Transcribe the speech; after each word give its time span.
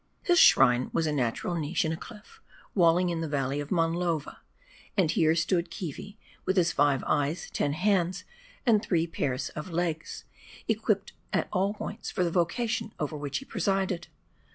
His 0.23 0.39
shrine 0.39 0.89
was 0.93 1.05
a, 1.05 1.11
natural 1.11 1.53
niche 1.53 1.85
m 1.85 1.91
a 1.91 1.95
cliff, 1.95 2.41
walling 2.73 3.09
in 3.11 3.21
the 3.21 3.27
valley 3.27 3.59
of 3.59 3.69
Monlova 3.69 4.37
And' 4.97 5.11
here 5.11 5.35
stood 5.35 5.69
Keevi, 5.69 6.17
with 6.43 6.57
his 6.57 6.71
five 6.71 7.03
eyes, 7.05 7.51
ten 7.51 7.73
hands, 7.73 8.23
and 8.65 8.81
three 8.81 9.05
pair 9.05 9.37
of 9.55 9.69
legs, 9.69 10.23
equipped 10.67 11.13
at 11.31 11.49
all 11.53 11.75
points 11.75 12.09
for 12.09 12.23
the 12.23 12.31
vocation 12.31 12.95
over 12.99 13.15
which 13.15 13.37
he 13.37 13.45
presided. 13.45 14.07